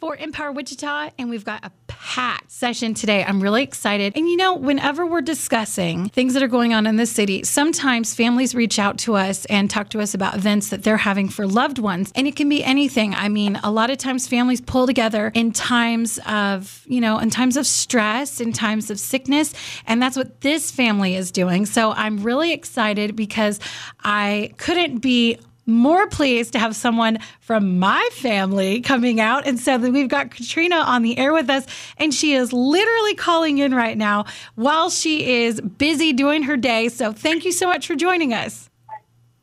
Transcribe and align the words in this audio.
For 0.00 0.14
Empower 0.14 0.52
Wichita, 0.52 1.10
and 1.18 1.28
we've 1.28 1.44
got 1.44 1.64
a 1.64 1.72
packed 1.88 2.52
session 2.52 2.94
today. 2.94 3.24
I'm 3.24 3.40
really 3.40 3.64
excited. 3.64 4.12
And 4.16 4.28
you 4.28 4.36
know, 4.36 4.54
whenever 4.54 5.04
we're 5.04 5.22
discussing 5.22 6.08
things 6.10 6.34
that 6.34 6.42
are 6.42 6.46
going 6.48 6.72
on 6.72 6.86
in 6.86 6.94
the 6.94 7.04
city, 7.04 7.42
sometimes 7.42 8.14
families 8.14 8.54
reach 8.54 8.78
out 8.78 8.98
to 8.98 9.16
us 9.16 9.44
and 9.46 9.68
talk 9.68 9.88
to 9.90 10.00
us 10.00 10.14
about 10.14 10.36
events 10.36 10.68
that 10.68 10.84
they're 10.84 10.98
having 10.98 11.28
for 11.28 11.48
loved 11.48 11.80
ones. 11.80 12.12
And 12.14 12.28
it 12.28 12.36
can 12.36 12.48
be 12.48 12.62
anything. 12.62 13.12
I 13.12 13.28
mean, 13.28 13.56
a 13.64 13.72
lot 13.72 13.90
of 13.90 13.98
times 13.98 14.28
families 14.28 14.60
pull 14.60 14.86
together 14.86 15.32
in 15.34 15.50
times 15.50 16.20
of, 16.28 16.84
you 16.86 17.00
know, 17.00 17.18
in 17.18 17.28
times 17.28 17.56
of 17.56 17.66
stress, 17.66 18.40
in 18.40 18.52
times 18.52 18.92
of 18.92 19.00
sickness. 19.00 19.52
And 19.84 20.00
that's 20.00 20.16
what 20.16 20.42
this 20.42 20.70
family 20.70 21.16
is 21.16 21.32
doing. 21.32 21.66
So 21.66 21.90
I'm 21.90 22.22
really 22.22 22.52
excited 22.52 23.16
because 23.16 23.58
I 24.04 24.52
couldn't 24.58 24.98
be 24.98 25.40
more 25.68 26.08
pleased 26.08 26.52
to 26.54 26.58
have 26.58 26.74
someone 26.74 27.18
from 27.40 27.78
my 27.78 28.08
family 28.12 28.80
coming 28.80 29.20
out. 29.20 29.46
And 29.46 29.60
so 29.60 29.76
we've 29.76 30.08
got 30.08 30.30
Catrina 30.30 30.76
on 30.76 31.02
the 31.02 31.16
air 31.18 31.32
with 31.32 31.48
us, 31.50 31.66
and 31.98 32.12
she 32.12 32.32
is 32.32 32.52
literally 32.52 33.14
calling 33.14 33.58
in 33.58 33.74
right 33.74 33.96
now 33.96 34.24
while 34.56 34.90
she 34.90 35.44
is 35.44 35.60
busy 35.60 36.12
doing 36.12 36.42
her 36.44 36.56
day. 36.56 36.88
So 36.88 37.12
thank 37.12 37.44
you 37.44 37.52
so 37.52 37.68
much 37.68 37.86
for 37.86 37.94
joining 37.94 38.32
us. 38.32 38.70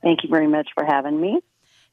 Thank 0.01 0.23
you 0.23 0.29
very 0.29 0.47
much 0.47 0.69
for 0.75 0.83
having 0.83 1.21
me. 1.21 1.39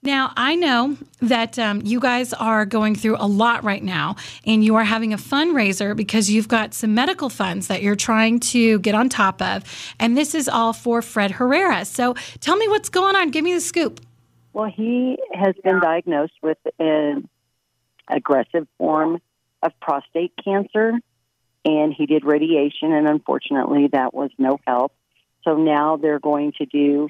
Now, 0.04 0.32
I 0.36 0.56
know 0.56 0.96
that 1.20 1.60
um, 1.60 1.80
you 1.84 2.00
guys 2.00 2.32
are 2.32 2.66
going 2.66 2.96
through 2.96 3.18
a 3.20 3.26
lot 3.28 3.62
right 3.62 3.82
now, 3.82 4.16
and 4.44 4.64
you 4.64 4.74
are 4.74 4.82
having 4.82 5.12
a 5.12 5.16
fundraiser 5.16 5.94
because 5.94 6.28
you've 6.28 6.48
got 6.48 6.74
some 6.74 6.92
medical 6.92 7.28
funds 7.28 7.68
that 7.68 7.82
you're 7.82 7.94
trying 7.94 8.40
to 8.40 8.80
get 8.80 8.96
on 8.96 9.08
top 9.08 9.40
of. 9.40 9.62
And 10.00 10.16
this 10.16 10.34
is 10.34 10.48
all 10.48 10.72
for 10.72 11.02
Fred 11.02 11.30
Herrera. 11.30 11.84
So 11.84 12.14
tell 12.40 12.56
me 12.56 12.66
what's 12.66 12.88
going 12.88 13.14
on. 13.14 13.30
Give 13.30 13.44
me 13.44 13.54
the 13.54 13.60
scoop. 13.60 14.00
Well, 14.52 14.70
he 14.70 15.18
has 15.32 15.54
been 15.62 15.80
diagnosed 15.80 16.34
with 16.42 16.58
an 16.78 17.28
aggressive 18.08 18.66
form 18.78 19.20
of 19.62 19.72
prostate 19.80 20.32
cancer, 20.42 20.92
and 21.64 21.94
he 21.94 22.06
did 22.06 22.24
radiation, 22.24 22.92
and 22.92 23.08
unfortunately, 23.08 23.88
that 23.92 24.12
was 24.12 24.30
no 24.38 24.58
help. 24.66 24.92
So 25.44 25.56
now 25.56 25.96
they're 25.96 26.18
going 26.18 26.52
to 26.58 26.66
do, 26.66 27.08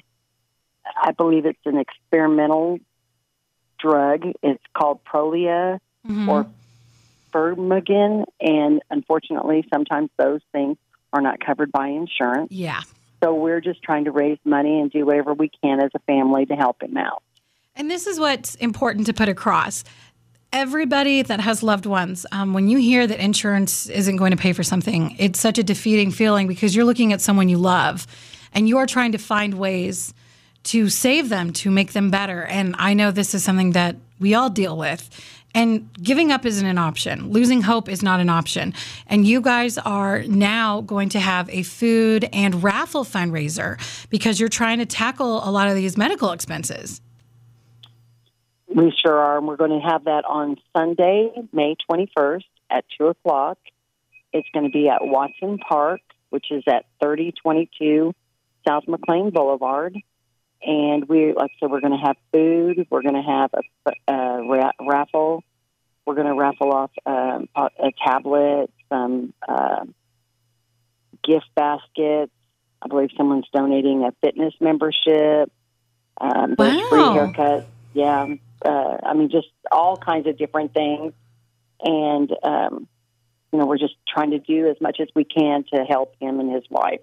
I 0.95 1.11
believe 1.11 1.45
it's 1.45 1.65
an 1.65 1.77
experimental 1.77 2.79
drug. 3.79 4.25
It's 4.41 4.63
called 4.73 5.03
Prolia 5.03 5.79
mm-hmm. 6.07 6.29
or 6.29 6.47
Firmagon, 7.33 8.25
and 8.39 8.81
unfortunately, 8.89 9.67
sometimes 9.71 10.09
those 10.17 10.41
things 10.51 10.77
are 11.11 11.21
not 11.21 11.39
covered 11.39 11.71
by 11.71 11.87
insurance. 11.87 12.51
Yeah. 12.51 12.81
So 13.21 13.33
we're 13.33 13.61
just 13.61 13.81
trying 13.81 14.05
to 14.05 14.11
raise 14.11 14.37
money 14.43 14.79
and 14.79 14.91
do 14.91 15.05
whatever 15.05 15.33
we 15.33 15.49
can 15.49 15.79
as 15.79 15.91
a 15.95 15.99
family 15.99 16.45
to 16.45 16.55
help 16.55 16.81
him 16.83 16.97
out. 16.97 17.23
And 17.75 17.89
this 17.89 18.05
is 18.05 18.19
what's 18.19 18.53
important 18.55 19.07
to 19.07 19.13
put 19.13 19.29
across. 19.29 19.83
Everybody 20.51 21.23
that 21.23 21.39
has 21.39 21.63
loved 21.63 21.87
ones, 21.87 22.25
um, 22.31 22.53
when 22.53 22.67
you 22.67 22.77
hear 22.77 23.07
that 23.07 23.19
insurance 23.19 23.89
isn't 23.89 24.17
going 24.17 24.29
to 24.29 24.37
pay 24.37 24.53
for 24.53 24.61
something, 24.61 25.15
it's 25.17 25.39
such 25.39 25.57
a 25.57 25.63
defeating 25.63 26.11
feeling 26.11 26.47
because 26.47 26.75
you're 26.75 26.85
looking 26.85 27.11
at 27.11 27.21
someone 27.21 27.49
you 27.49 27.57
love 27.57 28.05
and 28.53 28.69
you 28.69 28.77
are 28.77 28.85
trying 28.85 29.13
to 29.13 29.17
find 29.17 29.55
ways 29.55 30.13
to 30.65 30.87
save 30.89 31.29
them, 31.29 31.51
to 31.51 31.71
make 31.71 31.93
them 31.93 32.11
better. 32.11 32.43
And 32.43 32.75
I 32.77 32.93
know 32.93 33.09
this 33.09 33.33
is 33.33 33.43
something 33.43 33.71
that 33.71 33.95
we 34.19 34.35
all 34.35 34.51
deal 34.51 34.77
with. 34.77 35.09
And 35.55 35.91
giving 36.01 36.31
up 36.31 36.45
isn't 36.45 36.65
an 36.65 36.77
option. 36.77 37.31
Losing 37.31 37.63
hope 37.63 37.89
is 37.89 38.03
not 38.03 38.19
an 38.19 38.29
option. 38.29 38.73
And 39.07 39.27
you 39.27 39.41
guys 39.41 39.79
are 39.79 40.23
now 40.23 40.81
going 40.81 41.09
to 41.09 41.19
have 41.19 41.49
a 41.49 41.63
food 41.63 42.29
and 42.31 42.63
raffle 42.63 43.03
fundraiser 43.03 43.79
because 44.09 44.39
you're 44.39 44.49
trying 44.49 44.77
to 44.79 44.85
tackle 44.85 45.47
a 45.47 45.51
lot 45.51 45.67
of 45.67 45.75
these 45.75 45.97
medical 45.97 46.31
expenses. 46.31 47.01
We 48.73 48.91
sure 48.91 49.17
are. 49.17 49.37
And 49.37 49.47
we're 49.47 49.57
going 49.57 49.79
to 49.79 49.87
have 49.87 50.05
that 50.05 50.25
on 50.25 50.57
Sunday, 50.75 51.31
May 51.51 51.75
21st 51.89 52.45
at 52.69 52.85
2 52.97 53.07
o'clock. 53.07 53.57
It's 54.31 54.47
going 54.53 54.65
to 54.65 54.71
be 54.71 54.89
at 54.89 55.05
Watson 55.05 55.59
Park, 55.59 56.01
which 56.29 56.51
is 56.51 56.63
at 56.67 56.85
3022 57.01 58.15
South 58.67 58.83
McLean 58.87 59.29
Boulevard. 59.29 59.95
And 60.65 61.07
we, 61.07 61.33
like 61.33 61.51
I 61.51 61.59
said, 61.59 61.69
we're 61.69 61.81
going 61.81 61.99
to 61.99 62.05
have 62.05 62.15
food. 62.31 62.87
We're 62.89 63.03
going 63.03 63.15
to 63.15 63.21
have 63.21 63.51
a, 63.53 64.11
a 64.11 64.47
ra- 64.47 64.71
raffle. 64.81 65.43
We're 66.05 66.15
going 66.15 66.27
to 66.27 66.33
raffle 66.33 66.71
off 66.71 66.91
um, 67.05 67.49
a 67.55 67.91
tablet, 68.03 68.71
some 68.89 69.33
uh, 69.47 69.85
gift 71.23 71.47
baskets. 71.55 72.31
I 72.81 72.87
believe 72.87 73.09
someone's 73.15 73.47
donating 73.53 74.03
a 74.03 74.11
fitness 74.21 74.53
membership. 74.59 75.51
Um, 76.19 76.55
wow. 76.57 76.65
There's 76.65 76.89
free 76.89 76.99
haircuts. 76.99 77.65
Yeah, 77.93 78.35
uh, 78.65 78.97
I 79.03 79.13
mean, 79.13 79.29
just 79.29 79.47
all 79.71 79.97
kinds 79.97 80.27
of 80.27 80.37
different 80.37 80.73
things. 80.73 81.13
And, 81.81 82.31
um, 82.43 82.87
you 83.51 83.59
know, 83.59 83.65
we're 83.65 83.77
just 83.77 83.95
trying 84.07 84.31
to 84.31 84.39
do 84.39 84.69
as 84.69 84.79
much 84.81 84.99
as 84.99 85.07
we 85.15 85.23
can 85.23 85.65
to 85.73 85.83
help 85.83 86.15
him 86.19 86.39
and 86.39 86.51
his 86.51 86.63
wife. 86.69 87.01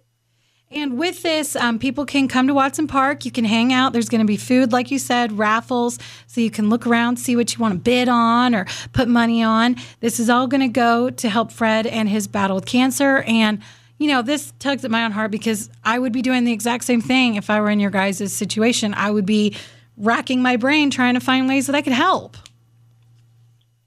And 0.73 0.99
with 0.99 1.23
this, 1.23 1.57
um, 1.57 1.81
people 1.81 2.07
can 2.07 2.29
come 2.29 2.47
to 2.47 2.55
Watson 2.55 2.87
Park. 2.87 3.25
You 3.25 3.33
can 3.33 3.45
hang 3.45 3.73
out. 3.73 3.93
There's 3.93 4.09
going 4.09 4.21
to 4.21 4.27
be 4.27 4.37
food, 4.37 4.71
like 4.71 4.93
you 4.93 5.01
said, 5.01 5.37
raffles, 5.37 5.99
so 6.29 6.41
you 6.41 6.51
can 6.51 6.71
look 6.71 6.87
around, 6.87 7.17
see 7.17 7.35
what 7.35 7.53
you 7.53 7.59
want 7.59 7.75
to 7.75 7.81
bid 7.81 8.09
on 8.09 8.55
or 8.55 8.67
put 8.93 9.09
money 9.09 9.43
on. 9.43 9.75
This 9.99 10.21
is 10.21 10.31
all 10.31 10.47
going 10.47 10.61
to 10.61 10.69
go 10.69 11.11
to 11.11 11.29
help 11.29 11.51
Fred 11.51 11.89
and 11.89 12.09
his 12.09 12.29
battle 12.29 12.55
with 12.55 12.67
cancer. 12.67 13.25
And 13.27 13.61
you 13.99 14.09
know, 14.09 14.23
this 14.23 14.55
tugs 14.59 14.83
at 14.83 14.91
my 14.91 15.05
own 15.05 15.13
heart 15.13 15.31
because 15.31 15.69
I 15.85 15.99
would 15.99 16.13
be 16.13 16.23
doing 16.23 16.45
the 16.45 16.53
exact 16.53 16.85
same 16.85 17.03
thing 17.03 17.35
if 17.35 17.51
I 17.51 17.61
were 17.61 17.69
in 17.69 17.81
your 17.81 17.91
guys' 17.91 18.33
situation. 18.33 18.95
I 18.95 19.11
would 19.11 19.27
be 19.27 19.55
racking 20.01 20.43
my 20.43 20.57
brain 20.57 20.91
trying 20.91 21.15
to 21.15 21.21
find 21.21 21.47
ways 21.47 21.67
that 21.67 21.77
I 21.77 21.83
could 21.83 21.93
help. 21.93 22.37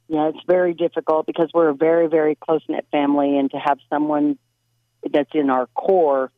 Yeah, 0.08 0.30
it's 0.30 0.46
very 0.46 0.74
difficult 0.74 1.26
because 1.26 1.50
we're 1.54 1.70
a 1.70 1.74
very, 1.74 2.08
very 2.08 2.36
close 2.36 2.62
knit 2.70 2.86
family, 2.92 3.38
and 3.38 3.50
to 3.52 3.58
have 3.58 3.80
someone 3.90 4.38
that's 5.12 5.32
in 5.34 5.50
our 5.50 5.66
core 5.68 6.32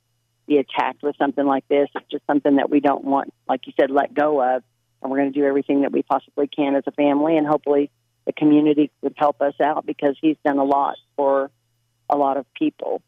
be 0.48 0.58
attacked 0.58 1.04
with 1.04 1.16
something 1.18 1.46
like 1.46 1.68
this 1.68 1.90
is 1.96 2.04
just 2.10 2.26
something 2.26 2.56
that 2.56 2.70
we 2.70 2.80
don't 2.80 3.04
want, 3.04 3.34
like 3.50 3.68
you 3.68 3.74
said, 3.80 3.92
let 3.92 4.14
go 4.14 4.42
of. 4.42 4.64
And 5.02 5.12
we're 5.12 5.18
going 5.18 5.34
to 5.34 5.40
do 5.40 5.46
everything 5.46 5.82
that 5.82 5.92
we 5.92 6.04
possibly 6.04 6.48
can 6.48 6.76
as 6.76 6.84
a 6.88 6.92
family, 6.92 7.38
and 7.38 7.46
hopefully 7.46 7.92
the 8.26 8.34
community 8.34 8.92
would 9.02 9.14
help 9.18 9.42
us 9.42 9.54
out 9.62 9.86
because 9.86 10.16
he's 10.22 10.38
done 10.46 10.58
a 10.58 10.64
lot 10.64 10.96
for 11.16 11.52
a 12.10 12.16
lot 12.16 12.38
of 12.38 12.46
people. 12.54 13.02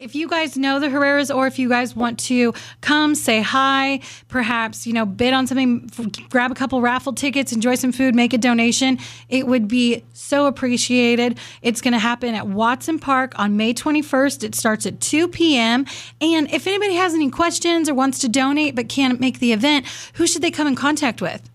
If 0.00 0.14
you 0.14 0.28
guys 0.28 0.56
know 0.56 0.80
the 0.80 0.86
Herreras 0.86 1.32
or 1.34 1.46
if 1.46 1.58
you 1.58 1.68
guys 1.68 1.94
want 1.94 2.18
to 2.20 2.54
come 2.80 3.14
say 3.14 3.42
hi, 3.42 4.00
perhaps, 4.28 4.86
you 4.86 4.94
know, 4.94 5.04
bid 5.04 5.34
on 5.34 5.46
something, 5.46 5.90
grab 6.30 6.50
a 6.50 6.54
couple 6.54 6.80
raffle 6.80 7.12
tickets, 7.12 7.52
enjoy 7.52 7.74
some 7.74 7.92
food, 7.92 8.14
make 8.14 8.32
a 8.32 8.38
donation, 8.38 8.98
it 9.28 9.46
would 9.46 9.68
be 9.68 10.02
so 10.14 10.46
appreciated. 10.46 11.38
It's 11.60 11.82
going 11.82 11.92
to 11.92 11.98
happen 11.98 12.34
at 12.34 12.48
Watson 12.48 12.98
Park 12.98 13.38
on 13.38 13.58
May 13.58 13.74
21st. 13.74 14.42
It 14.42 14.54
starts 14.54 14.86
at 14.86 15.00
2 15.00 15.28
p.m. 15.28 15.84
And 16.22 16.50
if 16.50 16.66
anybody 16.66 16.94
has 16.94 17.12
any 17.12 17.28
questions 17.28 17.86
or 17.86 17.92
wants 17.92 18.20
to 18.20 18.28
donate 18.30 18.74
but 18.74 18.88
can't 18.88 19.20
make 19.20 19.38
the 19.38 19.52
event, 19.52 19.84
who 20.14 20.26
should 20.26 20.40
they 20.40 20.50
come 20.50 20.66
in 20.66 20.76
contact 20.76 21.20
with? 21.20 21.50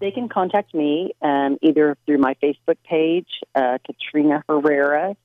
They 0.00 0.10
can 0.10 0.28
contact 0.28 0.74
me 0.74 1.14
um, 1.22 1.56
either 1.62 1.96
through 2.04 2.18
my 2.18 2.34
Facebook 2.42 2.76
page, 2.84 3.40
uh, 3.54 3.78
Catrina 3.86 4.44
Herrera. 4.46 5.16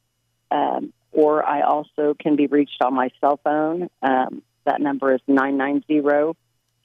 Um, 0.52 0.94
or 1.20 1.46
I 1.46 1.64
also 1.64 2.16
can 2.18 2.38
be 2.38 2.48
reached 2.48 2.82
on 2.82 2.94
my 2.94 3.10
cell 3.20 3.42
phone. 3.44 3.90
Um, 4.02 4.42
that 4.66 4.80
number 4.80 5.14
is 5.14 5.20
990 5.28 6.00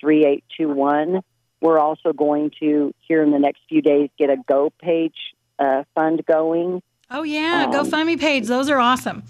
3821. 0.00 1.20
We're 1.60 1.78
also 1.78 2.12
going 2.12 2.50
to, 2.58 2.92
here 2.98 3.22
in 3.22 3.30
the 3.30 3.38
next 3.38 3.60
few 3.68 3.80
days, 3.80 4.10
get 4.18 4.30
a 4.30 4.36
Go 4.48 4.72
page 4.82 5.14
uh, 5.60 5.84
fund 5.94 6.26
going. 6.26 6.82
Oh, 7.12 7.22
yeah, 7.22 7.66
um, 7.68 7.72
GoFundMe 7.72 8.18
page. 8.18 8.48
Those 8.48 8.68
are 8.68 8.80
awesome. 8.80 9.22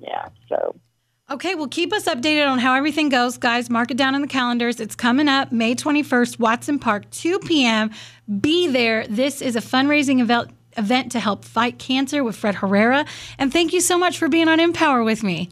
Yeah, 0.00 0.28
so. 0.48 0.74
Okay, 1.30 1.54
well, 1.54 1.68
keep 1.68 1.92
us 1.92 2.06
updated 2.06 2.50
on 2.50 2.58
how 2.58 2.74
everything 2.74 3.10
goes, 3.10 3.38
guys. 3.38 3.70
Mark 3.70 3.92
it 3.92 3.96
down 3.96 4.16
in 4.16 4.22
the 4.22 4.26
calendars. 4.26 4.80
It's 4.80 4.96
coming 4.96 5.28
up 5.28 5.52
May 5.52 5.76
21st, 5.76 6.40
Watson 6.40 6.80
Park, 6.80 7.08
2 7.12 7.38
p.m. 7.38 7.92
Be 8.40 8.66
there. 8.66 9.06
This 9.06 9.40
is 9.40 9.54
a 9.54 9.60
fundraising 9.60 10.20
event 10.20 10.50
event 10.76 11.12
to 11.12 11.20
help 11.20 11.44
fight 11.44 11.78
cancer 11.78 12.24
with 12.24 12.36
Fred 12.36 12.56
Herrera. 12.56 13.04
And 13.38 13.52
thank 13.52 13.72
you 13.72 13.80
so 13.80 13.98
much 13.98 14.18
for 14.18 14.28
being 14.28 14.48
on 14.48 14.60
Empower 14.60 15.04
with 15.04 15.22
me. 15.22 15.50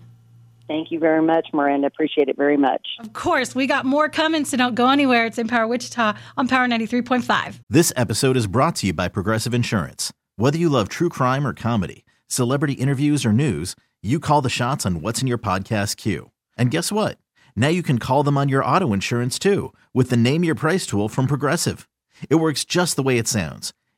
Thank 0.71 0.93
you 0.93 1.01
very 1.01 1.21
much, 1.21 1.49
Miranda. 1.53 1.89
Appreciate 1.89 2.29
it 2.29 2.37
very 2.37 2.57
much. 2.57 2.87
Of 3.01 3.13
course, 3.13 3.57
we 3.57 3.67
got 3.67 3.85
more 3.85 4.09
coming, 4.09 4.45
so 4.45 4.57
don't 4.57 4.77
go 4.77 4.89
anywhere. 4.89 5.27
It's 5.27 5.37
Empower 5.37 5.67
Wichita 5.67 6.15
on 6.37 6.47
Power 6.47 6.69
93.5. 6.69 7.59
This 7.69 7.93
episode 7.97 8.37
is 8.37 8.47
brought 8.47 8.77
to 8.77 8.87
you 8.87 8.93
by 8.93 9.09
Progressive 9.09 9.53
Insurance. 9.53 10.13
Whether 10.37 10.59
you 10.59 10.69
love 10.69 10.89
true 10.89 11.09
crime 11.09 11.45
or 11.45 11.55
comedy, 11.55 12.05
celebrity 12.29 12.75
interviews 12.75 13.27
or 13.27 13.33
news, 13.33 13.75
you 14.01 14.21
call 14.21 14.43
the 14.43 14.49
shots 14.49 14.87
on 14.87 15.01
what's 15.03 15.21
in 15.21 15.27
your 15.27 15.39
podcast 15.39 15.97
queue. 15.97 16.31
And 16.57 16.71
guess 16.71 16.93
what? 16.93 17.19
Now 17.57 17.69
you 17.69 17.83
can 17.83 17.99
call 17.99 18.23
them 18.23 18.39
on 18.39 18.49
your 18.49 18.65
auto 18.65 18.93
insurance 18.93 19.41
too 19.41 19.73
with 19.93 20.11
the 20.11 20.17
Name 20.17 20.45
Your 20.45 20.55
Price 20.55 20.87
tool 20.87 21.09
from 21.09 21.27
Progressive. 21.27 21.89
It 22.29 22.37
works 22.37 22.65
just 22.65 22.95
the 22.95 23.03
way 23.03 23.19
it 23.19 23.27
sounds. 23.27 23.73